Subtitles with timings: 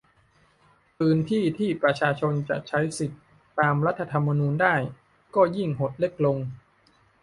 [0.97, 3.19] พื้นที่ที่ประชาชนจะใช้สิทธิ
[3.59, 4.75] ตามรัฐธรรมนูญได้
[5.35, 6.37] ก็ยิ่งหดเล็กลง